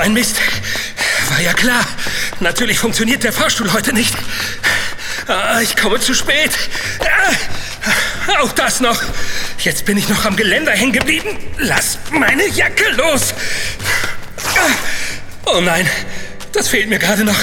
ein 0.00 0.14
Mist. 0.14 0.36
War 1.30 1.40
ja 1.40 1.52
klar. 1.52 1.84
Natürlich 2.40 2.78
funktioniert 2.78 3.22
der 3.24 3.32
Fahrstuhl 3.32 3.72
heute 3.72 3.92
nicht. 3.92 4.14
Ah, 5.28 5.60
ich 5.60 5.76
komme 5.76 6.00
zu 6.00 6.14
spät. 6.14 6.50
Ah, 7.00 8.42
auch 8.42 8.52
das 8.52 8.80
noch. 8.80 9.00
Jetzt 9.58 9.84
bin 9.84 9.96
ich 9.96 10.08
noch 10.08 10.24
am 10.24 10.36
Geländer 10.36 10.72
hängen 10.72 10.92
geblieben. 10.92 11.38
Lass 11.58 11.98
meine 12.10 12.46
Jacke 12.48 12.90
los. 12.96 13.34
Ah, 14.56 14.70
oh 15.46 15.60
nein, 15.60 15.88
das 16.52 16.68
fehlt 16.68 16.88
mir 16.88 16.98
gerade 16.98 17.24
noch. 17.24 17.38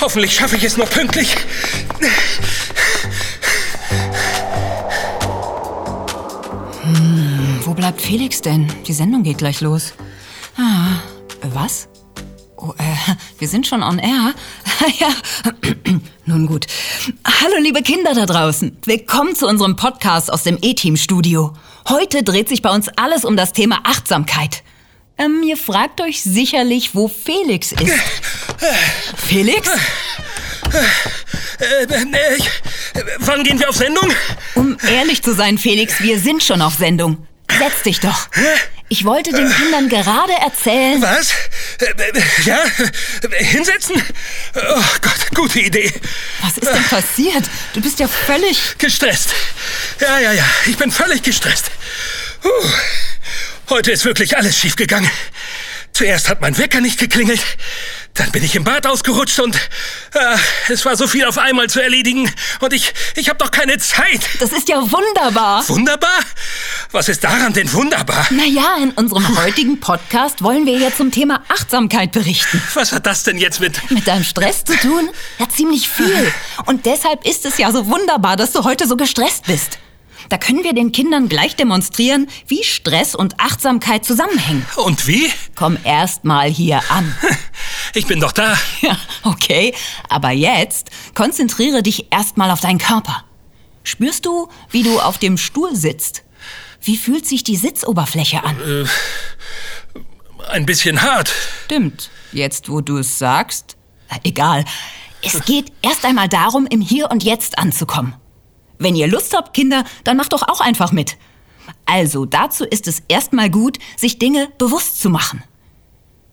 Hoffentlich 0.00 0.34
schaffe 0.34 0.56
ich 0.56 0.64
es 0.64 0.76
noch 0.76 0.90
pünktlich. 0.90 1.36
Hm, 6.82 7.60
wo 7.64 7.74
bleibt 7.74 8.00
Felix 8.00 8.40
denn? 8.42 8.70
Die 8.86 8.92
Sendung 8.92 9.22
geht 9.22 9.38
gleich 9.38 9.60
los. 9.60 9.94
Ah, 10.62 11.00
was? 11.54 11.88
Oh, 12.58 12.74
äh, 12.76 13.14
wir 13.38 13.48
sind 13.48 13.66
schon 13.66 13.82
on 13.82 13.98
air. 13.98 14.34
ja. 14.98 15.08
Nun 16.26 16.46
gut. 16.46 16.66
Hallo, 17.24 17.54
liebe 17.58 17.80
Kinder 17.80 18.12
da 18.12 18.26
draußen. 18.26 18.76
Willkommen 18.84 19.34
zu 19.34 19.46
unserem 19.46 19.76
Podcast 19.76 20.30
aus 20.30 20.42
dem 20.42 20.58
E-Team-Studio. 20.60 21.54
Heute 21.88 22.22
dreht 22.22 22.50
sich 22.50 22.60
bei 22.60 22.68
uns 22.68 22.88
alles 22.96 23.24
um 23.24 23.38
das 23.38 23.54
Thema 23.54 23.80
Achtsamkeit. 23.84 24.62
Ähm, 25.16 25.42
ihr 25.42 25.56
fragt 25.56 26.02
euch 26.02 26.22
sicherlich, 26.22 26.94
wo 26.94 27.08
Felix 27.08 27.72
ist. 27.72 27.98
Felix? 29.16 29.66
Äh, 31.58 31.84
äh, 31.84 32.36
ich, 32.36 32.50
wann 33.20 33.44
gehen 33.44 33.58
wir 33.58 33.70
auf 33.70 33.76
Sendung? 33.76 34.10
Um 34.54 34.76
ehrlich 34.90 35.22
zu 35.22 35.34
sein, 35.34 35.56
Felix, 35.56 36.02
wir 36.02 36.18
sind 36.18 36.42
schon 36.42 36.60
auf 36.60 36.74
Sendung. 36.74 37.26
Setz 37.58 37.82
dich 37.82 38.00
doch. 38.00 38.28
Ich 38.92 39.04
wollte 39.04 39.30
den 39.30 39.48
Kindern 39.48 39.88
gerade 39.88 40.32
erzählen. 40.32 41.00
Was? 41.00 41.32
Ja? 42.44 42.58
Hinsetzen? 43.38 44.02
Oh 44.56 44.82
Gott, 45.00 45.30
gute 45.32 45.60
Idee. 45.60 45.92
Was 46.42 46.58
ist 46.58 46.72
denn 46.72 46.82
passiert? 46.82 47.44
Du 47.72 47.80
bist 47.80 48.00
ja 48.00 48.08
völlig... 48.08 48.76
Gestresst. 48.78 49.30
Ja, 50.00 50.18
ja, 50.18 50.32
ja. 50.32 50.44
Ich 50.66 50.76
bin 50.76 50.90
völlig 50.90 51.22
gestresst. 51.22 51.70
Puh. 52.42 52.50
Heute 53.68 53.92
ist 53.92 54.04
wirklich 54.04 54.36
alles 54.36 54.58
schiefgegangen. 54.58 55.10
Zuerst 55.92 56.28
hat 56.28 56.40
mein 56.40 56.58
Wecker 56.58 56.80
nicht 56.80 56.98
geklingelt. 56.98 57.40
Dann 58.14 58.30
bin 58.32 58.42
ich 58.44 58.54
im 58.56 58.64
Bad 58.64 58.86
ausgerutscht 58.86 59.38
und 59.40 59.54
äh, 59.56 60.36
es 60.68 60.84
war 60.84 60.96
so 60.96 61.06
viel 61.06 61.24
auf 61.24 61.38
einmal 61.38 61.68
zu 61.70 61.80
erledigen 61.80 62.30
und 62.60 62.72
ich 62.72 62.92
ich 63.16 63.28
habe 63.28 63.38
doch 63.38 63.50
keine 63.50 63.78
Zeit. 63.78 64.20
Das 64.40 64.52
ist 64.52 64.68
ja 64.68 64.76
wunderbar. 64.80 65.66
Wunderbar? 65.68 66.18
Was 66.90 67.08
ist 67.08 67.22
daran 67.22 67.52
denn 67.52 67.72
wunderbar? 67.72 68.26
Naja, 68.30 68.76
in 68.82 68.90
unserem 68.92 69.38
heutigen 69.40 69.78
Podcast 69.80 70.42
wollen 70.42 70.66
wir 70.66 70.76
ja 70.76 70.94
zum 70.94 71.10
Thema 71.12 71.42
Achtsamkeit 71.48 72.12
berichten. 72.12 72.60
Was 72.74 72.92
hat 72.92 73.06
das 73.06 73.22
denn 73.22 73.38
jetzt 73.38 73.60
mit 73.60 73.90
mit 73.90 74.06
deinem 74.06 74.24
Stress 74.24 74.64
zu 74.64 74.76
tun? 74.76 75.08
Ja, 75.38 75.48
ziemlich 75.48 75.88
viel. 75.88 76.32
Und 76.66 76.86
deshalb 76.86 77.24
ist 77.26 77.46
es 77.46 77.58
ja 77.58 77.70
so 77.72 77.86
wunderbar, 77.86 78.36
dass 78.36 78.52
du 78.52 78.64
heute 78.64 78.86
so 78.86 78.96
gestresst 78.96 79.46
bist. 79.46 79.78
Da 80.30 80.38
können 80.38 80.62
wir 80.62 80.72
den 80.72 80.92
Kindern 80.92 81.28
gleich 81.28 81.56
demonstrieren, 81.56 82.28
wie 82.46 82.62
Stress 82.62 83.16
und 83.16 83.40
Achtsamkeit 83.40 84.04
zusammenhängen. 84.04 84.64
Und 84.76 85.08
wie? 85.08 85.28
Komm 85.56 85.76
erst 85.84 86.24
mal 86.24 86.48
hier 86.48 86.80
an. 86.90 87.14
Ich 87.92 88.06
bin 88.06 88.20
doch 88.20 88.30
da. 88.30 88.56
Ja, 88.82 88.96
okay. 89.24 89.74
Aber 90.08 90.30
jetzt 90.30 90.90
konzentriere 91.16 91.82
dich 91.82 92.06
erst 92.12 92.36
mal 92.36 92.52
auf 92.52 92.60
deinen 92.60 92.78
Körper. 92.78 93.24
Spürst 93.82 94.26
du, 94.26 94.48
wie 94.70 94.84
du 94.84 95.00
auf 95.00 95.18
dem 95.18 95.36
Stuhl 95.36 95.74
sitzt? 95.74 96.22
Wie 96.80 96.96
fühlt 96.96 97.26
sich 97.26 97.42
die 97.42 97.56
Sitzoberfläche 97.56 98.44
an? 98.44 98.56
Äh, 98.60 98.84
ein 100.52 100.66
bisschen 100.66 101.02
hart. 101.02 101.32
Stimmt. 101.64 102.10
Jetzt, 102.30 102.68
wo 102.68 102.80
du 102.80 102.98
es 102.98 103.18
sagst. 103.18 103.76
Egal. 104.22 104.64
Es 105.20 105.44
geht 105.44 105.72
erst 105.82 106.04
einmal 106.04 106.28
darum, 106.28 106.68
im 106.70 106.80
Hier 106.80 107.10
und 107.10 107.24
Jetzt 107.24 107.58
anzukommen. 107.58 108.14
Wenn 108.80 108.96
ihr 108.96 109.06
Lust 109.06 109.36
habt, 109.36 109.54
Kinder, 109.54 109.84
dann 110.04 110.16
macht 110.16 110.32
doch 110.32 110.48
auch 110.48 110.60
einfach 110.60 110.90
mit. 110.90 111.16
Also 111.84 112.24
dazu 112.24 112.64
ist 112.64 112.88
es 112.88 113.02
erstmal 113.08 113.50
gut, 113.50 113.78
sich 113.96 114.18
Dinge 114.18 114.48
bewusst 114.58 115.00
zu 115.00 115.10
machen. 115.10 115.44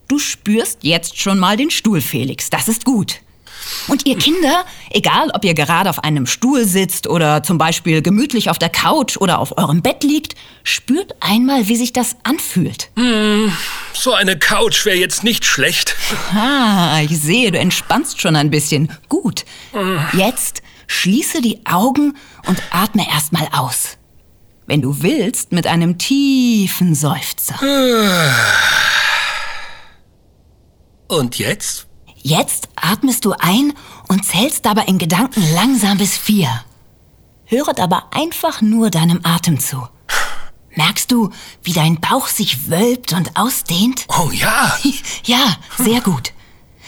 Du 0.08 0.18
spürst 0.18 0.80
jetzt 0.84 1.20
schon 1.20 1.38
mal 1.38 1.58
den 1.58 1.70
Stuhl, 1.70 2.00
Felix. 2.00 2.50
Das 2.50 2.70
ist 2.70 2.86
gut. 2.86 3.20
Und 3.90 4.06
ihr 4.06 4.18
Kinder, 4.18 4.64
egal 4.92 5.30
ob 5.34 5.44
ihr 5.44 5.54
gerade 5.54 5.90
auf 5.90 6.04
einem 6.06 6.26
Stuhl 6.26 6.66
sitzt 6.66 7.08
oder 7.08 7.44
zum 7.44 7.58
Beispiel 7.58 8.02
gemütlich 8.02 8.50
auf 8.50 8.60
der 8.60 8.70
Couch 8.70 9.18
oder 9.18 9.40
auf 9.40 9.58
eurem 9.58 9.82
Bett 9.82 10.06
liegt, 10.06 10.36
spürt 10.64 11.16
einmal, 11.20 11.68
wie 11.68 11.76
sich 11.76 11.92
das 11.92 12.16
anfühlt. 12.24 12.90
Hm, 12.96 13.52
so 13.94 14.14
eine 14.14 14.40
Couch 14.40 14.86
wäre 14.86 14.98
jetzt 14.98 15.24
nicht 15.26 15.44
schlecht. 15.44 15.96
Ah, 16.34 17.02
ich 17.02 17.20
sehe, 17.20 17.52
du 17.52 17.60
entspannst 17.60 18.22
schon 18.22 18.38
ein 18.38 18.52
bisschen. 18.52 18.92
Gut. 19.10 19.44
Jetzt 20.14 20.62
schließe 20.88 21.42
die 21.42 21.66
Augen 21.66 22.18
und 22.48 22.62
atme 22.72 23.08
erstmal 23.08 23.48
aus. 23.52 23.98
Wenn 24.66 24.82
du 24.82 25.02
willst, 25.02 25.52
mit 25.52 25.68
einem 25.68 25.98
tiefen 25.98 26.96
Seufzer. 26.96 27.56
Und 31.08 31.40
jetzt? 31.40 31.88
Jetzt 32.22 32.68
atmest 32.76 33.24
du 33.24 33.34
ein 33.40 33.72
und 34.10 34.26
zählst 34.26 34.66
dabei 34.66 34.84
in 34.88 34.98
Gedanken 34.98 35.42
langsam 35.54 35.98
bis 35.98 36.18
vier. 36.18 36.50
Höret 37.46 37.80
aber 37.80 38.08
einfach 38.12 38.62
nur 38.62 38.90
deinem 38.90 39.22
Atem 39.24 39.58
zu. 39.58 39.88
Merkst 40.76 41.10
du, 41.10 41.32
wie 41.64 41.72
dein 41.72 42.02
Bauch 42.02 42.28
sich 42.28 42.70
wölbt 42.70 43.14
und 43.14 43.38
ausdehnt? 43.38 44.06
Oh 44.10 44.30
ja. 44.32 44.78
Ja, 45.24 45.56
sehr 45.78 46.02
gut. 46.02 46.34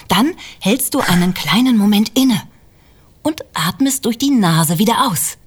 Dann 0.10 0.34
hältst 0.60 0.96
du 0.96 1.00
einen 1.00 1.34
kleinen 1.34 1.78
Moment 1.78 2.18
inne 2.18 2.42
und 3.24 3.44
atmest 3.54 4.06
durch 4.06 4.18
die 4.18 4.32
Nase 4.32 4.78
wieder 4.78 5.08
aus. 5.08 5.38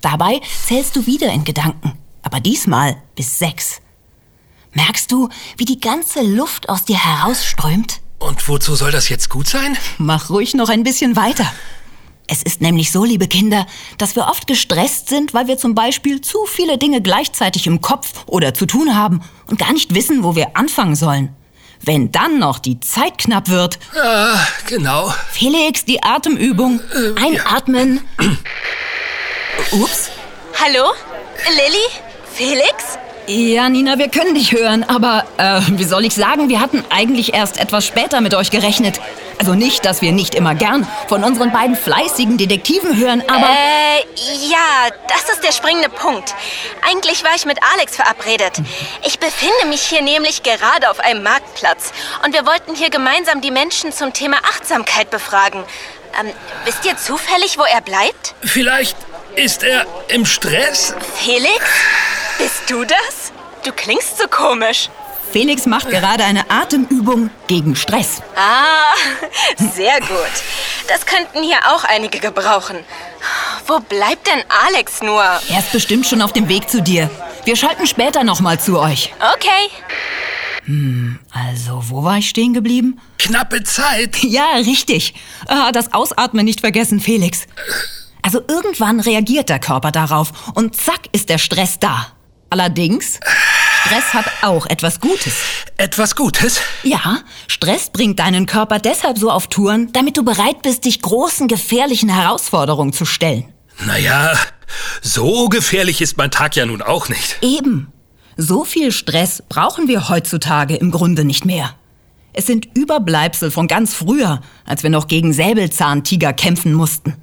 Dabei 0.00 0.40
zählst 0.66 0.96
du 0.96 1.06
wieder 1.06 1.32
in 1.32 1.44
Gedanken, 1.44 1.98
aber 2.22 2.40
diesmal 2.40 2.96
bis 3.14 3.38
sechs. 3.38 3.80
Merkst 4.72 5.10
du, 5.10 5.28
wie 5.56 5.64
die 5.64 5.80
ganze 5.80 6.22
Luft 6.22 6.68
aus 6.68 6.84
dir 6.84 7.02
herausströmt? 7.02 8.00
Und 8.18 8.46
wozu 8.48 8.74
soll 8.74 8.92
das 8.92 9.08
jetzt 9.08 9.28
gut 9.28 9.48
sein? 9.48 9.76
Mach 9.98 10.30
ruhig 10.30 10.54
noch 10.54 10.68
ein 10.68 10.84
bisschen 10.84 11.16
weiter. 11.16 11.50
Es 12.32 12.42
ist 12.42 12.60
nämlich 12.60 12.92
so, 12.92 13.04
liebe 13.04 13.26
Kinder, 13.26 13.66
dass 13.98 14.14
wir 14.14 14.28
oft 14.28 14.46
gestresst 14.46 15.08
sind, 15.08 15.34
weil 15.34 15.48
wir 15.48 15.58
zum 15.58 15.74
Beispiel 15.74 16.20
zu 16.20 16.38
viele 16.46 16.78
Dinge 16.78 17.02
gleichzeitig 17.02 17.66
im 17.66 17.80
Kopf 17.80 18.24
oder 18.26 18.54
zu 18.54 18.66
tun 18.66 18.94
haben 18.94 19.20
und 19.48 19.58
gar 19.58 19.72
nicht 19.72 19.96
wissen, 19.96 20.22
wo 20.22 20.36
wir 20.36 20.56
anfangen 20.56 20.94
sollen. 20.94 21.34
Wenn 21.82 22.12
dann 22.12 22.38
noch 22.38 22.58
die 22.58 22.78
Zeit 22.80 23.18
knapp 23.18 23.48
wird. 23.48 23.78
Ja, 23.96 24.46
genau. 24.66 25.12
Felix, 25.32 25.84
die 25.84 26.02
Atemübung. 26.02 26.80
Einatmen. 27.16 28.00
Ups. 29.72 30.10
Hallo? 30.60 30.92
Lilly? 31.48 31.86
Felix? 32.34 32.98
Ja, 33.32 33.68
Nina, 33.68 33.96
wir 33.96 34.08
können 34.08 34.34
dich 34.34 34.50
hören, 34.50 34.82
aber 34.82 35.24
äh, 35.36 35.60
wie 35.78 35.84
soll 35.84 36.04
ich 36.04 36.16
sagen, 36.16 36.48
wir 36.48 36.60
hatten 36.60 36.84
eigentlich 36.90 37.32
erst 37.32 37.60
etwas 37.60 37.86
später 37.86 38.20
mit 38.20 38.34
euch 38.34 38.50
gerechnet. 38.50 39.00
Also 39.38 39.54
nicht, 39.54 39.84
dass 39.84 40.02
wir 40.02 40.10
nicht 40.10 40.34
immer 40.34 40.56
gern 40.56 40.84
von 41.06 41.22
unseren 41.22 41.52
beiden 41.52 41.76
fleißigen 41.76 42.38
Detektiven 42.38 42.96
hören, 42.96 43.22
aber... 43.28 43.46
Äh, 43.46 44.00
ja, 44.50 44.88
das 45.06 45.32
ist 45.32 45.44
der 45.44 45.52
springende 45.52 45.90
Punkt. 45.90 46.34
Eigentlich 46.90 47.22
war 47.22 47.30
ich 47.36 47.46
mit 47.46 47.58
Alex 47.72 47.94
verabredet. 47.94 48.54
Ich 49.06 49.20
befinde 49.20 49.66
mich 49.68 49.82
hier 49.82 50.02
nämlich 50.02 50.42
gerade 50.42 50.90
auf 50.90 50.98
einem 50.98 51.22
Marktplatz 51.22 51.92
und 52.24 52.34
wir 52.34 52.44
wollten 52.46 52.74
hier 52.74 52.90
gemeinsam 52.90 53.40
die 53.40 53.52
Menschen 53.52 53.92
zum 53.92 54.12
Thema 54.12 54.38
Achtsamkeit 54.38 55.08
befragen. 55.10 55.62
Ähm, 56.20 56.32
wisst 56.64 56.84
ihr 56.84 56.96
zufällig, 56.96 57.58
wo 57.58 57.62
er 57.62 57.80
bleibt? 57.80 58.34
Vielleicht 58.42 58.96
ist 59.36 59.62
er 59.62 59.86
im 60.08 60.26
Stress? 60.26 60.94
Felix? 61.14 61.62
Bist 62.40 62.70
du 62.70 62.84
das? 62.84 63.32
Du 63.64 63.70
klingst 63.72 64.16
so 64.16 64.26
komisch. 64.28 64.88
Felix 65.30 65.66
macht 65.66 65.90
gerade 65.90 66.24
eine 66.24 66.50
Atemübung 66.50 67.28
gegen 67.46 67.76
Stress. 67.76 68.22
Ah, 68.34 68.94
sehr 69.58 70.00
gut. 70.00 70.32
Das 70.88 71.04
könnten 71.04 71.42
hier 71.42 71.58
auch 71.68 71.84
einige 71.84 72.18
gebrauchen. 72.18 72.78
Wo 73.66 73.78
bleibt 73.78 74.26
denn 74.26 74.42
Alex 74.66 75.02
nur? 75.02 75.22
Er 75.22 75.58
ist 75.58 75.70
bestimmt 75.70 76.06
schon 76.06 76.22
auf 76.22 76.32
dem 76.32 76.48
Weg 76.48 76.70
zu 76.70 76.80
dir. 76.80 77.10
Wir 77.44 77.56
schalten 77.56 77.86
später 77.86 78.24
nochmal 78.24 78.58
zu 78.58 78.78
euch. 78.80 79.12
Okay. 79.34 79.70
Hm, 80.64 81.18
also, 81.32 81.82
wo 81.88 82.02
war 82.02 82.16
ich 82.16 82.28
stehen 82.30 82.54
geblieben? 82.54 83.00
Knappe 83.18 83.62
Zeit. 83.64 84.16
Ja, 84.22 84.54
richtig. 84.56 85.14
Ah, 85.46 85.72
das 85.72 85.92
Ausatmen 85.92 86.44
nicht 86.46 86.60
vergessen, 86.60 87.00
Felix. 87.00 87.46
Also 88.22 88.40
irgendwann 88.48 88.98
reagiert 89.00 89.48
der 89.48 89.58
Körper 89.58 89.92
darauf 89.92 90.32
und 90.54 90.74
zack 90.74 91.00
ist 91.12 91.28
der 91.28 91.38
Stress 91.38 91.78
da. 91.78 92.06
Allerdings, 92.50 93.20
Stress 93.84 94.12
hat 94.12 94.26
auch 94.42 94.66
etwas 94.66 94.98
Gutes. 95.00 95.34
Etwas 95.76 96.16
Gutes? 96.16 96.60
Ja, 96.82 97.20
Stress 97.46 97.90
bringt 97.90 98.18
deinen 98.18 98.46
Körper 98.46 98.80
deshalb 98.80 99.18
so 99.18 99.30
auf 99.30 99.46
Touren, 99.46 99.92
damit 99.92 100.16
du 100.16 100.24
bereit 100.24 100.62
bist, 100.62 100.84
dich 100.84 101.00
großen, 101.00 101.46
gefährlichen 101.46 102.08
Herausforderungen 102.08 102.92
zu 102.92 103.04
stellen. 103.04 103.52
Naja, 103.86 104.32
so 105.00 105.48
gefährlich 105.48 106.02
ist 106.02 106.16
mein 106.16 106.32
Tag 106.32 106.56
ja 106.56 106.66
nun 106.66 106.82
auch 106.82 107.08
nicht. 107.08 107.38
Eben. 107.40 107.92
So 108.36 108.64
viel 108.64 108.90
Stress 108.90 109.44
brauchen 109.48 109.86
wir 109.86 110.08
heutzutage 110.08 110.74
im 110.74 110.90
Grunde 110.90 111.24
nicht 111.24 111.44
mehr. 111.44 111.74
Es 112.32 112.46
sind 112.46 112.68
Überbleibsel 112.76 113.52
von 113.52 113.68
ganz 113.68 113.94
früher, 113.94 114.40
als 114.64 114.82
wir 114.82 114.90
noch 114.90 115.06
gegen 115.06 115.32
Säbelzahntiger 115.32 116.32
kämpfen 116.32 116.72
mussten. 116.72 117.14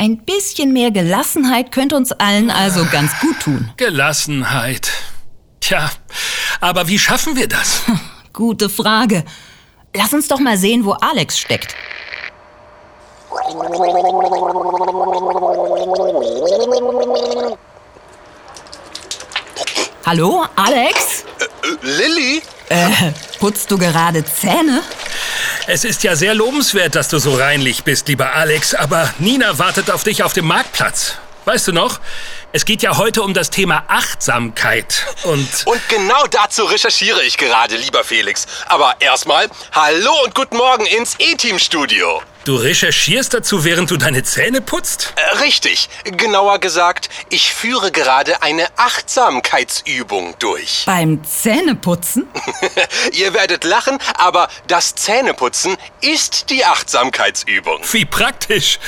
Ein 0.00 0.18
bisschen 0.18 0.72
mehr 0.72 0.92
Gelassenheit 0.92 1.72
könnte 1.72 1.96
uns 1.96 2.12
allen 2.12 2.50
also 2.50 2.86
ganz 2.86 3.10
gut 3.20 3.40
tun. 3.40 3.70
Gelassenheit. 3.76 4.92
Tja, 5.58 5.90
aber 6.60 6.86
wie 6.86 7.00
schaffen 7.00 7.34
wir 7.34 7.48
das? 7.48 7.82
Gute 8.32 8.68
Frage. 8.68 9.24
Lass 9.92 10.12
uns 10.12 10.28
doch 10.28 10.38
mal 10.38 10.56
sehen, 10.56 10.84
wo 10.84 10.92
Alex 10.92 11.40
steckt. 11.40 11.74
Hallo, 20.06 20.44
Alex? 20.54 21.24
Äh, 21.40 21.86
Lilly? 21.86 22.42
Äh, 22.68 23.12
putzt 23.40 23.68
du 23.68 23.76
gerade 23.76 24.24
Zähne? 24.24 24.82
Es 25.70 25.84
ist 25.84 26.02
ja 26.02 26.16
sehr 26.16 26.34
lobenswert, 26.34 26.94
dass 26.94 27.08
du 27.08 27.18
so 27.18 27.34
reinlich 27.34 27.84
bist, 27.84 28.08
lieber 28.08 28.32
Alex, 28.32 28.74
aber 28.74 29.12
Nina 29.18 29.58
wartet 29.58 29.90
auf 29.90 30.02
dich 30.02 30.22
auf 30.22 30.32
dem 30.32 30.46
Marktplatz. 30.46 31.16
Weißt 31.44 31.68
du 31.68 31.72
noch? 31.72 32.00
Es 32.50 32.64
geht 32.64 32.80
ja 32.80 32.96
heute 32.96 33.22
um 33.22 33.34
das 33.34 33.50
Thema 33.50 33.84
Achtsamkeit 33.88 35.04
und... 35.24 35.66
Und 35.66 35.88
genau 35.90 36.26
dazu 36.30 36.64
recherchiere 36.64 37.22
ich 37.22 37.36
gerade, 37.36 37.76
lieber 37.76 38.04
Felix. 38.04 38.46
Aber 38.64 38.96
erstmal, 39.00 39.50
hallo 39.72 40.24
und 40.24 40.34
guten 40.34 40.56
Morgen 40.56 40.86
ins 40.86 41.16
E-Team-Studio. 41.18 42.22
Du 42.48 42.56
recherchierst 42.56 43.34
dazu, 43.34 43.64
während 43.64 43.90
du 43.90 43.98
deine 43.98 44.22
Zähne 44.22 44.62
putzt? 44.62 45.12
Äh, 45.16 45.36
richtig. 45.40 45.90
Genauer 46.04 46.60
gesagt, 46.60 47.10
ich 47.28 47.52
führe 47.52 47.92
gerade 47.92 48.40
eine 48.40 48.66
Achtsamkeitsübung 48.76 50.34
durch. 50.38 50.84
Beim 50.86 51.22
Zähneputzen? 51.24 52.26
Ihr 53.12 53.34
werdet 53.34 53.64
lachen, 53.64 53.98
aber 54.14 54.48
das 54.66 54.94
Zähneputzen 54.94 55.76
ist 56.00 56.48
die 56.48 56.64
Achtsamkeitsübung. 56.64 57.80
Wie 57.92 58.06
praktisch. 58.06 58.78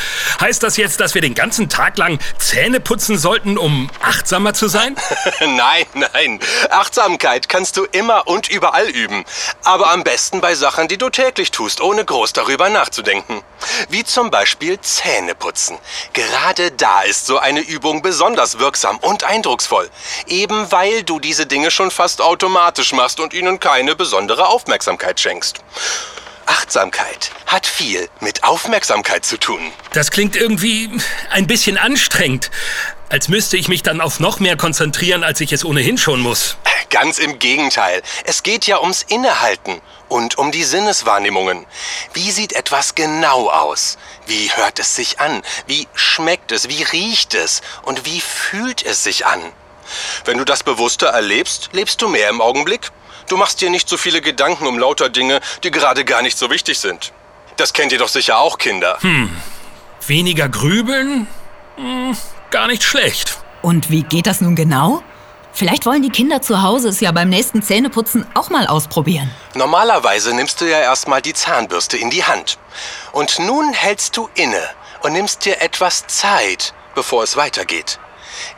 Heißt 0.41 0.63
das 0.63 0.79
jetzt, 0.79 0.99
dass 1.01 1.15
wir 1.15 1.21
den 1.21 1.35
ganzen 1.35 1.69
Tag 1.69 1.99
lang 1.99 2.19
Zähne 2.39 2.81
putzen 2.81 3.19
sollten, 3.19 3.50
um 3.59 3.91
achtsamer 4.01 4.55
zu 4.55 4.69
sein? 4.69 4.97
nein, 5.41 5.87
nein. 5.95 6.41
Achtsamkeit 6.71 7.49
kannst 7.49 7.77
du 7.77 7.85
immer 7.85 8.27
und 8.27 8.49
überall 8.49 8.89
üben. 8.89 9.25
Aber 9.65 9.91
am 9.91 10.05
besten 10.05 10.41
bei 10.41 10.55
Sachen, 10.55 10.89
die 10.89 10.99
du 10.99 11.11
täglich 11.11 11.51
tust, 11.51 11.81
ohne 11.81 12.05
groß 12.05 12.33
darüber 12.33 12.69
nachzudenken. 12.69 13.43
Wie 13.89 14.05
zum 14.05 14.31
Beispiel 14.31 14.81
Zähneputzen. 14.81 15.79
Gerade 16.13 16.71
da 16.73 17.03
ist 17.03 17.27
so 17.27 17.39
eine 17.39 17.61
Übung 17.61 18.03
besonders 18.03 18.59
wirksam 18.59 18.99
und 18.99 19.25
eindrucksvoll. 19.25 19.91
Eben 20.27 20.71
weil 20.73 21.03
du 21.03 21.21
diese 21.21 21.47
Dinge 21.47 21.71
schon 21.71 21.91
fast 21.91 22.21
automatisch 22.21 22.93
machst 22.93 23.21
und 23.21 23.35
ihnen 23.35 23.61
keine 23.61 23.97
besondere 23.97 24.49
Aufmerksamkeit 24.49 25.21
schenkst. 25.21 25.61
Achtsamkeit 26.51 27.31
hat 27.47 27.67
viel 27.67 28.09
mit 28.21 28.43
Aufmerksamkeit 28.43 29.25
zu 29.25 29.39
tun. 29.39 29.61
Das 29.93 30.11
klingt 30.11 30.35
irgendwie 30.35 30.91
ein 31.31 31.47
bisschen 31.47 31.79
anstrengend. 31.79 32.51
Als 33.11 33.27
müsste 33.29 33.57
ich 33.57 33.67
mich 33.67 33.83
dann 33.83 34.01
auf 34.01 34.21
noch 34.21 34.39
mehr 34.39 34.57
konzentrieren, 34.57 35.25
als 35.25 35.41
ich 35.41 35.53
es 35.53 35.65
ohnehin 35.65 35.99
schon 35.99 36.21
muss. 36.21 36.57
Ganz 36.91 37.19
im 37.19 37.41
Gegenteil. 37.41 38.03
Es 38.23 38.45
geht 38.45 38.69
ja 38.69 38.81
ums 38.81 39.03
Innehalten 39.03 39.81
und 40.09 40.39
um 40.39 40.53
die 40.53 40.63
Sinneswahrnehmungen. 40.63 41.67
Wie 42.15 42.31
sieht 42.31 42.53
etwas 42.53 42.95
genau 42.95 43.51
aus? 43.51 43.99
Wie 44.27 44.53
hört 44.55 44.79
es 44.79 44.95
sich 44.95 45.19
an? 45.19 45.43
Wie 45.67 45.89
schmeckt 45.93 46.53
es? 46.53 46.69
Wie 46.69 46.85
riecht 46.85 47.35
es? 47.35 47.63
Und 47.83 48.07
wie 48.07 48.21
fühlt 48.21 48.87
es 48.87 49.03
sich 49.03 49.27
an? 49.27 49.41
Wenn 50.25 50.39
du 50.39 50.45
das 50.45 50.63
bewusster 50.63 51.09
erlebst, 51.09 51.71
lebst 51.73 52.01
du 52.03 52.09
mehr 52.09 52.29
im 52.29 52.41
Augenblick. 52.41 52.93
Du 53.29 53.37
machst 53.37 53.61
dir 53.61 53.71
nicht 53.71 53.89
so 53.89 53.97
viele 53.97 54.21
Gedanken 54.21 54.69
um 54.69 54.79
lauter 54.79 55.09
Dinge, 55.09 55.41
die 55.65 55.73
gerade 55.73 56.05
gar 56.05 56.23
nicht 56.23 56.39
so 56.39 56.49
wichtig 56.49 56.79
sind. 56.79 57.13
Das 57.57 57.73
kennt 57.73 57.91
ihr 57.91 57.99
doch 57.99 58.09
sicher 58.09 58.39
auch, 58.39 58.57
Kinder. 58.57 58.99
Hm. 59.01 59.37
Weniger 60.07 60.49
grübeln? 60.49 61.27
Hm, 61.77 62.17
gar 62.51 62.67
nicht 62.67 62.83
schlecht. 62.83 63.39
Und 63.63 63.91
wie 63.91 64.03
geht 64.03 64.27
das 64.27 64.41
nun 64.41 64.57
genau? 64.57 65.03
Vielleicht 65.53 65.85
wollen 65.85 66.03
die 66.03 66.11
Kinder 66.11 66.43
zu 66.43 66.63
Hause 66.63 66.89
es 66.89 67.01
ja 67.01 67.13
beim 67.13 67.29
nächsten 67.29 67.63
Zähneputzen 67.63 68.27
auch 68.35 68.51
mal 68.51 68.67
ausprobieren. 68.67 69.31
Normalerweise 69.55 70.35
nimmst 70.35 70.61
du 70.61 70.65
ja 70.65 70.79
erstmal 70.79 71.23
die 71.23 71.35
Zahnbürste 71.35 71.97
in 71.97 72.11
die 72.11 72.25
Hand. 72.25 72.59
Und 73.13 73.39
nun 73.39 73.73
hältst 73.73 74.17
du 74.17 74.29
inne 74.35 74.63
und 75.03 75.13
nimmst 75.13 75.45
dir 75.45 75.61
etwas 75.61 76.07
Zeit, 76.07 76.73
bevor 76.95 77.25
es 77.25 77.37
weitergeht. 77.37 77.99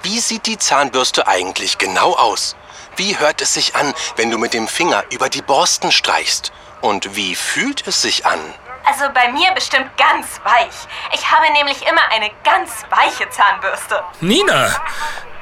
Wie 0.02 0.20
sieht 0.20 0.46
die 0.46 0.58
Zahnbürste 0.58 1.26
eigentlich 1.26 1.78
genau 1.78 2.14
aus? 2.14 2.56
Wie 2.96 3.18
hört 3.18 3.40
es 3.40 3.54
sich 3.54 3.74
an, 3.74 3.94
wenn 4.16 4.30
du 4.30 4.38
mit 4.38 4.52
dem 4.52 4.68
Finger 4.68 5.02
über 5.10 5.28
die 5.28 5.42
Borsten 5.42 5.90
streichst? 5.90 6.52
Und 6.82 7.16
wie 7.16 7.34
fühlt 7.34 7.86
es 7.86 8.02
sich 8.02 8.26
an? 8.26 8.40
Also 8.84 9.04
bei 9.14 9.30
mir 9.32 9.52
bestimmt 9.52 9.90
ganz 9.96 10.40
weich. 10.44 10.74
Ich 11.12 11.30
habe 11.30 11.50
nämlich 11.52 11.82
immer 11.86 12.02
eine 12.10 12.30
ganz 12.44 12.84
weiche 12.90 13.28
Zahnbürste. 13.30 14.02
Nina, 14.20 14.68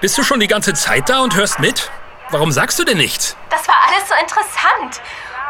bist 0.01 0.17
du 0.19 0.23
schon 0.25 0.41
die 0.41 0.47
ganze 0.49 0.75
Zeit 0.75 1.09
da 1.09 1.21
und 1.21 1.35
hörst 1.35 1.59
mit? 1.59 1.91
Warum 2.31 2.53
sagst 2.53 2.79
du 2.79 2.85
denn 2.85 2.99
nichts? 2.99 3.37
Das 3.51 3.67
war 3.67 3.77
alles 3.89 4.09
so 4.09 4.15
interessant. 4.15 5.01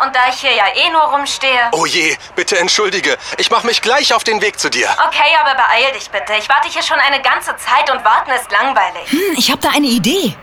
Und 0.02 0.16
da 0.16 0.28
ich 0.30 0.36
hier 0.40 0.54
ja 0.54 0.64
eh 0.74 0.90
nur 0.90 1.02
rumstehe. 1.02 1.68
Oh 1.72 1.84
je, 1.84 2.16
bitte 2.34 2.58
entschuldige. 2.58 3.18
Ich 3.36 3.50
mach 3.50 3.64
mich 3.64 3.82
gleich 3.82 4.14
auf 4.14 4.24
den 4.24 4.40
Weg 4.40 4.58
zu 4.58 4.70
dir. 4.70 4.88
Okay, 5.06 5.36
aber 5.40 5.54
beeil 5.54 5.92
dich 5.92 6.08
bitte. 6.10 6.32
Ich 6.38 6.48
warte 6.48 6.68
hier 6.68 6.82
schon 6.82 6.98
eine 6.98 7.20
ganze 7.20 7.54
Zeit 7.56 7.90
und 7.90 8.02
warten 8.02 8.30
ist 8.30 8.50
langweilig. 8.50 9.10
Hm, 9.10 9.34
ich 9.36 9.50
habe 9.50 9.60
da 9.60 9.68
eine 9.70 9.88
Idee. 9.88 10.34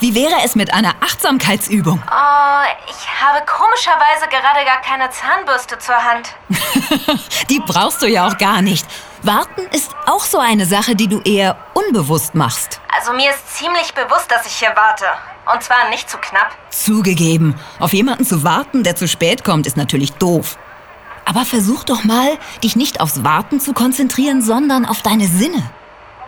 Wie 0.00 0.14
wäre 0.14 0.40
es 0.42 0.54
mit 0.54 0.72
einer 0.72 0.94
Achtsamkeitsübung? 1.02 2.02
Oh, 2.10 2.62
ich 2.88 3.22
habe 3.22 3.44
komischerweise 3.44 4.28
gerade 4.30 4.64
gar 4.64 4.80
keine 4.80 5.10
Zahnbürste 5.10 5.78
zur 5.78 5.94
Hand. 5.94 6.34
die 7.50 7.60
brauchst 7.60 8.00
du 8.00 8.06
ja 8.06 8.26
auch 8.26 8.38
gar 8.38 8.62
nicht. 8.62 8.86
Warten 9.22 9.60
ist 9.72 9.90
auch 10.06 10.24
so 10.24 10.38
eine 10.38 10.64
Sache, 10.64 10.96
die 10.96 11.06
du 11.06 11.20
eher 11.20 11.58
unbewusst 11.74 12.34
machst. 12.34 12.80
Also 12.96 13.12
mir 13.12 13.28
ist 13.28 13.56
ziemlich 13.58 13.92
bewusst, 13.92 14.30
dass 14.30 14.46
ich 14.46 14.54
hier 14.54 14.72
warte. 14.74 15.04
Und 15.52 15.62
zwar 15.62 15.90
nicht 15.90 16.08
zu 16.08 16.16
knapp. 16.16 16.56
Zugegeben, 16.70 17.60
auf 17.78 17.92
jemanden 17.92 18.24
zu 18.24 18.42
warten, 18.42 18.82
der 18.82 18.96
zu 18.96 19.06
spät 19.06 19.44
kommt, 19.44 19.66
ist 19.66 19.76
natürlich 19.76 20.12
doof. 20.14 20.56
Aber 21.26 21.44
versuch 21.44 21.84
doch 21.84 22.04
mal, 22.04 22.38
dich 22.64 22.74
nicht 22.74 23.02
aufs 23.02 23.22
Warten 23.22 23.60
zu 23.60 23.74
konzentrieren, 23.74 24.40
sondern 24.40 24.86
auf 24.86 25.02
deine 25.02 25.26
Sinne. 25.26 25.70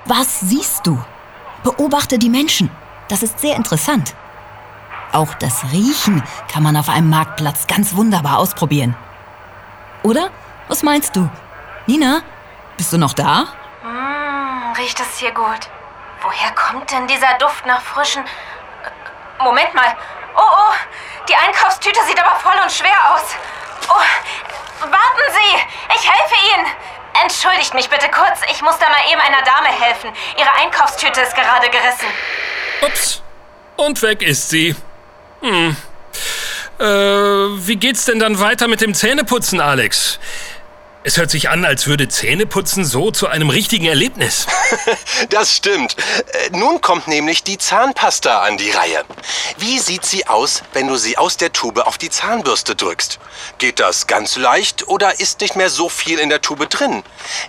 Was 0.05 0.41
siehst 0.41 0.87
du? 0.87 1.03
Beobachte 1.65 2.19
die 2.19 2.29
Menschen. 2.29 2.71
Das 3.13 3.23
ist 3.23 3.41
sehr 3.41 3.57
interessant. 3.57 4.15
Auch 5.13 5.35
das 5.35 5.65
Riechen 5.71 6.23
kann 6.51 6.63
man 6.63 6.79
auf 6.79 6.89
einem 6.89 7.11
Marktplatz 7.11 7.67
ganz 7.67 7.95
wunderbar 7.95 8.39
ausprobieren. 8.39 8.97
Oder? 10.03 10.31
Was 10.69 10.83
meinst 10.83 11.15
du? 11.15 11.29
Nina, 11.85 12.23
bist 12.79 12.91
du 12.91 12.97
noch 12.97 13.13
da? 13.13 13.49
Mmh, 13.83 14.79
riecht 14.79 14.99
es 14.99 15.19
hier 15.19 15.33
gut. 15.33 15.69
Woher 16.23 16.53
kommt 16.53 16.91
denn 16.91 17.07
dieser 17.07 17.35
Duft 17.35 17.67
nach 17.67 17.83
frischen... 17.83 18.25
Äh, 18.25 19.45
Moment 19.45 19.75
mal. 19.75 19.95
Oh, 20.35 20.41
oh, 20.41 20.75
die 21.29 21.37
Einkaufstüte 21.37 22.01
sieht 22.07 22.19
aber 22.19 22.37
voll 22.37 22.57
und 22.63 22.73
schwer 22.73 22.97
aus. 23.13 23.37
Oh, 23.91 24.87
warten 24.91 25.27
Sie, 25.29 25.97
ich 25.97 26.11
helfe 26.11 26.35
Ihnen. 26.55 26.67
Entschuldigt 27.25 27.75
mich 27.75 27.91
bitte 27.91 28.09
kurz, 28.11 28.41
ich 28.51 28.63
muss 28.63 28.79
da 28.79 28.89
mal 28.89 29.05
eben 29.13 29.21
einer 29.21 29.43
Dame 29.43 29.69
helfen. 29.69 30.11
Ihre 30.39 30.51
Einkaufstüte 30.63 31.21
ist 31.21 31.35
gerade 31.35 31.69
gerissen. 31.69 32.09
Ups. 32.83 33.23
Und 33.77 34.03
weg 34.03 34.23
ist 34.23 34.51
sie. 34.51 34.75
Hm. 35.41 35.77
Äh, 36.79 36.85
wie 36.85 37.77
geht's 37.77 38.05
denn 38.05 38.19
dann 38.19 38.39
weiter 38.39 38.69
mit 38.69 38.81
dem 38.81 38.95
Zähneputzen, 38.95 39.61
Alex? 39.61 40.19
Es 41.05 41.17
hört 41.17 41.33
sich 41.33 41.49
an, 41.49 41.65
als 41.65 41.89
würde 41.89 42.09
Zähneputzen 42.09 42.85
so 42.85 43.11
zu 43.11 43.27
einem 43.27 43.51
richtigen 43.51 43.87
Erlebnis. 43.87 44.47
das 45.31 45.57
stimmt. 45.57 45.97
Äh, 45.99 46.57
nun 46.57 46.81
kommt 46.81 47.09
nämlich 47.09 47.43
die 47.43 47.59
Zahnpasta 47.59 48.43
an 48.43 48.57
die 48.57 48.71
Reihe. 48.71 49.05
Wie 49.59 49.81
sieht 49.81 50.05
sie 50.05 50.29
aus, 50.29 50.63
wenn 50.75 50.87
du 50.87 50.97
sie 50.97 51.19
aus 51.19 51.37
der 51.37 51.53
Tube 51.53 51.79
auf 51.79 51.99
die 51.99 52.09
Zahnbürste 52.09 52.77
drückst? 52.77 53.19
Geht 53.59 53.81
das 53.81 54.07
ganz 54.07 54.37
leicht 54.37 54.87
oder 54.87 55.19
ist 55.19 55.41
nicht 55.41 55.57
mehr 55.57 55.71
so 55.71 55.89
viel 55.89 56.21
in 56.21 56.29
der 56.29 56.41
Tube 56.41 56.71
drin? 56.71 57.03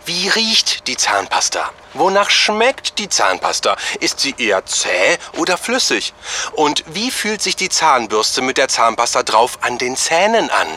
Wie 0.06 0.30
riecht 0.30 0.88
die 0.88 0.98
Zahnpasta? 0.98 1.70
Wonach 1.94 2.32
schmeckt 2.32 2.98
die 2.98 3.08
Zahnpasta? 3.08 3.78
Ist 4.00 4.20
sie 4.20 4.34
eher 4.40 4.66
zäh 4.66 5.18
oder 5.34 5.60
flüssig? 5.60 6.16
Und 6.54 6.84
wie 6.88 7.12
fühlt 7.12 7.44
sich 7.44 7.56
die 7.56 7.70
Zahnbürste 7.70 8.42
mit 8.42 8.58
der 8.58 8.68
Zahnpasta 8.68 9.22
drauf 9.22 9.60
an 9.62 9.78
den 9.78 9.96
Zähnen 9.96 10.50
an? 10.50 10.68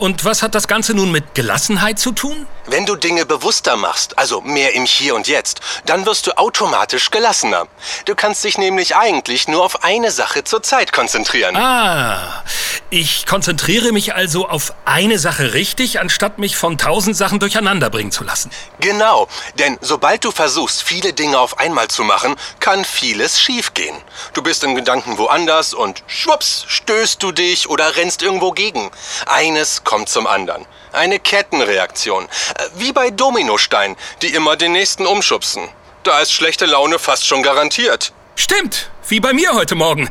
Und 0.00 0.24
was 0.24 0.42
hat 0.42 0.54
das 0.54 0.66
Ganze 0.66 0.94
nun 0.94 1.12
mit 1.12 1.34
Gelassenheit 1.34 1.98
zu 1.98 2.12
tun? 2.12 2.46
Wenn 2.70 2.86
du 2.86 2.94
Dinge 2.94 3.26
bewusster 3.26 3.76
machst, 3.76 4.16
also 4.16 4.42
mehr 4.42 4.74
im 4.74 4.84
Hier 4.84 5.16
und 5.16 5.26
Jetzt, 5.26 5.58
dann 5.86 6.06
wirst 6.06 6.28
du 6.28 6.38
automatisch 6.38 7.10
gelassener. 7.10 7.66
Du 8.04 8.14
kannst 8.14 8.44
dich 8.44 8.58
nämlich 8.58 8.94
eigentlich 8.94 9.48
nur 9.48 9.64
auf 9.64 9.82
eine 9.82 10.12
Sache 10.12 10.44
zur 10.44 10.62
Zeit 10.62 10.92
konzentrieren. 10.92 11.56
Ah, 11.56 12.44
ich 12.88 13.26
konzentriere 13.26 13.90
mich 13.90 14.14
also 14.14 14.48
auf 14.48 14.72
eine 14.84 15.18
Sache 15.18 15.52
richtig, 15.52 15.98
anstatt 15.98 16.38
mich 16.38 16.56
von 16.56 16.78
tausend 16.78 17.16
Sachen 17.16 17.40
durcheinander 17.40 17.90
bringen 17.90 18.12
zu 18.12 18.22
lassen. 18.22 18.52
Genau, 18.78 19.26
denn 19.58 19.76
sobald 19.80 20.24
du 20.24 20.30
versuchst, 20.30 20.84
viele 20.84 21.12
Dinge 21.12 21.40
auf 21.40 21.58
einmal 21.58 21.88
zu 21.88 22.04
machen, 22.04 22.36
kann 22.60 22.84
vieles 22.84 23.40
schiefgehen. 23.40 23.96
Du 24.32 24.42
bist 24.42 24.62
in 24.62 24.76
Gedanken 24.76 25.18
woanders 25.18 25.74
und 25.74 26.04
schwupps, 26.06 26.66
stößt 26.68 27.20
du 27.20 27.32
dich 27.32 27.68
oder 27.68 27.96
rennst 27.96 28.22
irgendwo 28.22 28.52
gegen. 28.52 28.92
Eines 29.26 29.82
kommt 29.82 30.08
zum 30.08 30.28
anderen. 30.28 30.66
Eine 30.92 31.18
Kettenreaktion. 31.18 32.24
Äh, 32.24 32.64
Wie 32.76 32.92
bei 32.92 33.10
Dominosteinen, 33.10 33.96
die 34.22 34.28
immer 34.28 34.56
den 34.56 34.72
nächsten 34.72 35.06
umschubsen. 35.06 35.68
Da 36.02 36.20
ist 36.20 36.32
schlechte 36.32 36.66
Laune 36.66 36.98
fast 36.98 37.26
schon 37.26 37.42
garantiert. 37.42 38.12
Stimmt, 38.34 38.90
wie 39.08 39.20
bei 39.20 39.32
mir 39.32 39.52
heute 39.54 39.74
Morgen. 39.74 40.08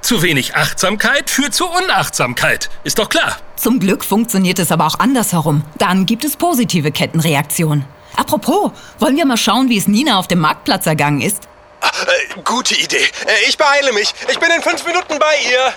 Zu 0.00 0.22
wenig 0.22 0.56
Achtsamkeit 0.56 1.30
führt 1.30 1.54
zu 1.54 1.68
Unachtsamkeit. 1.68 2.70
Ist 2.84 2.98
doch 2.98 3.08
klar. 3.08 3.38
Zum 3.56 3.78
Glück 3.78 4.04
funktioniert 4.04 4.58
es 4.58 4.72
aber 4.72 4.86
auch 4.86 4.98
andersherum. 4.98 5.62
Dann 5.78 6.06
gibt 6.06 6.24
es 6.24 6.36
positive 6.36 6.90
Kettenreaktionen. 6.90 7.84
Apropos, 8.16 8.72
wollen 8.98 9.16
wir 9.16 9.26
mal 9.26 9.36
schauen, 9.36 9.68
wie 9.68 9.78
es 9.78 9.86
Nina 9.86 10.18
auf 10.18 10.28
dem 10.28 10.40
Marktplatz 10.40 10.86
ergangen 10.86 11.20
ist? 11.20 11.44
Äh, 11.82 12.40
gute 12.42 12.74
Idee. 12.74 13.04
Äh, 13.26 13.48
ich 13.48 13.56
beeile 13.56 13.92
mich. 13.92 14.12
Ich 14.28 14.38
bin 14.38 14.50
in 14.50 14.62
fünf 14.62 14.84
Minuten 14.84 15.18
bei 15.18 15.34
ihr. 15.50 15.72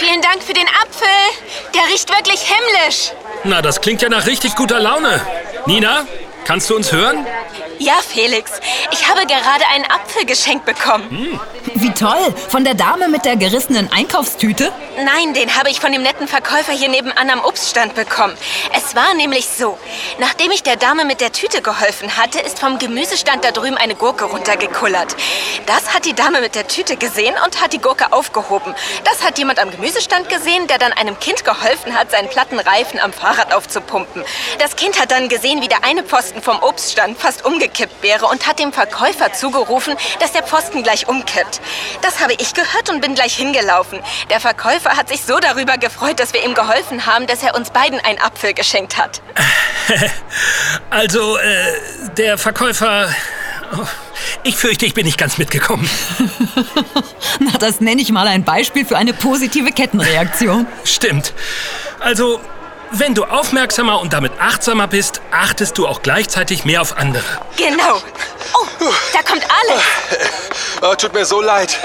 Vielen 0.00 0.22
Dank 0.22 0.42
für 0.42 0.54
den 0.54 0.66
Apfel. 0.66 1.08
Der 1.74 1.82
riecht 1.92 2.08
wirklich 2.08 2.40
himmlisch. 2.40 3.12
Na, 3.44 3.60
das 3.60 3.82
klingt 3.82 4.00
ja 4.00 4.08
nach 4.08 4.26
richtig 4.26 4.56
guter 4.56 4.80
Laune. 4.80 5.20
Nina, 5.66 6.06
kannst 6.46 6.70
du 6.70 6.76
uns 6.76 6.90
hören? 6.90 7.26
Ja, 7.78 7.98
Felix. 8.06 8.52
Ich 8.92 9.08
habe 9.08 9.26
gerade 9.26 9.64
einen 9.74 9.84
Apfel 9.84 10.24
geschenkt 10.24 10.64
bekommen. 10.64 11.38
Wie 11.74 11.90
toll! 11.90 12.34
Von 12.48 12.64
der 12.64 12.74
Dame 12.74 13.08
mit 13.08 13.26
der 13.26 13.36
gerissenen 13.36 13.92
Einkaufstüte? 13.92 14.72
Nein, 14.96 15.34
den 15.34 15.54
habe 15.54 15.68
ich 15.68 15.80
von 15.80 15.92
dem 15.92 16.02
netten 16.02 16.28
Verkäufer 16.28 16.72
hier 16.72 16.88
nebenan 16.88 17.28
am 17.28 17.44
Obststand 17.44 17.94
bekommen. 17.94 18.34
Es 18.90 18.96
war 18.96 19.14
nämlich 19.14 19.46
so. 19.46 19.78
Nachdem 20.18 20.50
ich 20.50 20.64
der 20.64 20.74
Dame 20.74 21.04
mit 21.04 21.20
der 21.20 21.30
Tüte 21.30 21.62
geholfen 21.62 22.16
hatte, 22.16 22.40
ist 22.40 22.58
vom 22.58 22.80
Gemüsestand 22.80 23.44
da 23.44 23.52
drüben 23.52 23.76
eine 23.76 23.94
Gurke 23.94 24.24
runtergekullert. 24.24 25.14
Das 25.66 25.94
hat 25.94 26.06
die 26.06 26.12
Dame 26.12 26.40
mit 26.40 26.56
der 26.56 26.66
Tüte 26.66 26.96
gesehen 26.96 27.36
und 27.44 27.62
hat 27.62 27.72
die 27.72 27.78
Gurke 27.80 28.12
aufgehoben. 28.12 28.74
Das 29.04 29.22
hat 29.22 29.38
jemand 29.38 29.60
am 29.60 29.70
Gemüsestand 29.70 30.28
gesehen, 30.28 30.66
der 30.66 30.78
dann 30.78 30.92
einem 30.92 31.16
Kind 31.20 31.44
geholfen 31.44 31.96
hat, 31.96 32.10
seinen 32.10 32.28
platten 32.30 32.58
Reifen 32.58 32.98
am 32.98 33.12
Fahrrad 33.12 33.54
aufzupumpen. 33.54 34.24
Das 34.58 34.74
Kind 34.74 35.00
hat 35.00 35.12
dann 35.12 35.28
gesehen, 35.28 35.62
wie 35.62 35.68
der 35.68 35.84
eine 35.84 36.02
Pfosten 36.02 36.42
vom 36.42 36.60
Obststand 36.60 37.16
fast 37.16 37.44
umgekippt 37.44 38.02
wäre 38.02 38.26
und 38.26 38.48
hat 38.48 38.58
dem 38.58 38.72
Verkäufer 38.72 39.32
zugerufen, 39.32 39.94
dass 40.18 40.32
der 40.32 40.42
Pfosten 40.42 40.82
gleich 40.82 41.06
umkippt. 41.06 41.60
Das 42.02 42.18
habe 42.18 42.32
ich 42.32 42.54
gehört 42.54 42.90
und 42.90 43.00
bin 43.00 43.14
gleich 43.14 43.36
hingelaufen. 43.36 44.02
Der 44.30 44.40
Verkäufer 44.40 44.96
hat 44.96 45.08
sich 45.08 45.22
so 45.22 45.38
darüber 45.38 45.78
gefreut, 45.78 46.18
dass 46.18 46.32
wir 46.32 46.44
ihm 46.44 46.54
geholfen 46.54 47.06
haben, 47.06 47.28
dass 47.28 47.44
er 47.44 47.54
uns 47.54 47.70
beiden 47.70 48.00
einen 48.00 48.20
Apfel 48.20 48.52
geschenkt 48.52 48.79
hat. 48.96 49.20
Also, 50.90 51.36
äh, 51.36 51.72
der 52.16 52.38
Verkäufer. 52.38 53.08
Oh, 53.76 53.86
Ich 54.44 54.56
fürchte, 54.56 54.86
ich 54.86 54.94
bin 54.94 55.04
nicht 55.06 55.18
ganz 55.18 55.38
mitgekommen. 55.38 55.88
Na, 57.40 57.52
das 57.58 57.80
nenne 57.80 58.00
ich 58.00 58.10
mal 58.12 58.26
ein 58.28 58.44
Beispiel 58.44 58.84
für 58.84 58.96
eine 58.96 59.12
positive 59.12 59.72
Kettenreaktion. 59.72 60.66
Stimmt. 60.84 61.32
Also, 61.98 62.40
wenn 62.92 63.14
du 63.14 63.24
aufmerksamer 63.24 64.00
und 64.00 64.12
damit 64.12 64.32
achtsamer 64.40 64.86
bist, 64.88 65.20
achtest 65.32 65.78
du 65.78 65.86
auch 65.86 66.02
gleichzeitig 66.02 66.64
mehr 66.64 66.82
auf 66.82 66.96
andere. 66.96 67.24
Genau. 67.56 68.00
Oh, 68.54 68.92
da 69.12 69.22
kommt 69.22 69.42
Alex. 69.44 69.84
Oh, 70.82 70.94
tut 70.98 71.14
mir 71.14 71.24
so 71.24 71.40
leid. 71.40 71.76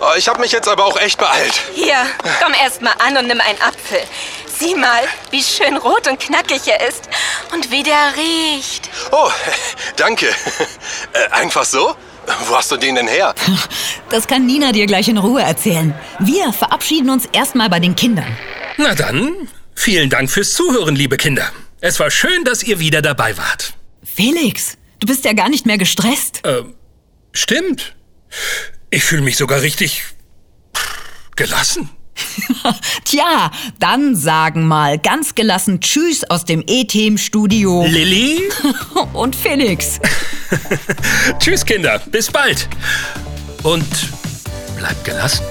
Oh, 0.00 0.12
ich 0.16 0.28
habe 0.28 0.40
mich 0.40 0.52
jetzt 0.52 0.68
aber 0.68 0.84
auch 0.84 0.98
echt 1.00 1.18
beeilt. 1.18 1.60
Hier, 1.74 1.96
komm 2.42 2.54
erst 2.62 2.80
mal 2.82 2.94
an 3.06 3.16
und 3.16 3.26
nimm 3.26 3.40
einen 3.40 3.60
Apfel. 3.60 4.00
Sieh 4.62 4.76
mal, 4.76 5.02
wie 5.32 5.42
schön 5.42 5.76
rot 5.76 6.06
und 6.06 6.20
knackig 6.20 6.68
er 6.68 6.88
ist 6.88 7.08
und 7.52 7.72
wie 7.72 7.82
der 7.82 8.14
riecht. 8.16 8.88
Oh, 9.10 9.28
danke. 9.96 10.26
Äh, 10.26 11.28
einfach 11.32 11.64
so? 11.64 11.96
Wo 12.46 12.56
hast 12.56 12.70
du 12.70 12.76
den 12.76 12.94
denn 12.94 13.08
her? 13.08 13.34
Das 14.10 14.28
kann 14.28 14.46
Nina 14.46 14.72
dir 14.72 14.86
gleich 14.86 15.08
in 15.08 15.16
Ruhe 15.18 15.42
erzählen. 15.42 15.94
Wir 16.18 16.52
verabschieden 16.52 17.10
uns 17.10 17.26
erstmal 17.32 17.70
bei 17.70 17.80
den 17.80 17.96
Kindern. 17.96 18.36
Na 18.76 18.94
dann, 18.94 19.48
vielen 19.74 20.10
Dank 20.10 20.30
fürs 20.30 20.52
Zuhören, 20.52 20.94
liebe 20.94 21.16
Kinder. 21.16 21.50
Es 21.80 21.98
war 21.98 22.10
schön, 22.10 22.44
dass 22.44 22.62
ihr 22.62 22.78
wieder 22.78 23.02
dabei 23.02 23.36
wart. 23.38 23.74
Felix, 24.04 24.76
du 25.00 25.06
bist 25.06 25.24
ja 25.24 25.32
gar 25.32 25.48
nicht 25.48 25.66
mehr 25.66 25.78
gestresst. 25.78 26.42
Stimmt. 27.32 27.96
Ich 28.90 29.02
fühle 29.02 29.22
mich 29.22 29.38
sogar 29.38 29.62
richtig 29.62 30.04
gelassen. 31.36 31.88
Tja, 33.04 33.50
dann 33.78 34.14
sagen 34.16 34.66
mal 34.66 34.98
ganz 34.98 35.34
gelassen 35.34 35.80
Tschüss 35.80 36.24
aus 36.24 36.44
dem 36.44 36.62
E-Team-Studio. 36.66 37.84
Lilly? 37.86 38.42
Und 39.12 39.36
Felix. 39.36 40.00
Tschüss, 41.38 41.64
Kinder. 41.64 42.00
Bis 42.10 42.30
bald. 42.30 42.68
Und 43.62 43.86
bleibt 44.76 45.04
gelassen. 45.04 45.44